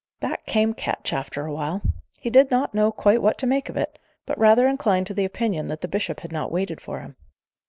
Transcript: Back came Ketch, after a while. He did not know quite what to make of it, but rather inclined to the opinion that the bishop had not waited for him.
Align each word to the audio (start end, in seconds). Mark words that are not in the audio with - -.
Back 0.19 0.47
came 0.47 0.73
Ketch, 0.73 1.13
after 1.13 1.45
a 1.45 1.53
while. 1.53 1.83
He 2.19 2.31
did 2.31 2.49
not 2.49 2.73
know 2.73 2.91
quite 2.91 3.21
what 3.21 3.37
to 3.37 3.45
make 3.45 3.69
of 3.69 3.77
it, 3.77 3.99
but 4.25 4.35
rather 4.39 4.67
inclined 4.67 5.05
to 5.05 5.13
the 5.13 5.25
opinion 5.25 5.67
that 5.67 5.81
the 5.81 5.87
bishop 5.87 6.21
had 6.21 6.31
not 6.31 6.51
waited 6.51 6.81
for 6.81 7.01
him. 7.01 7.17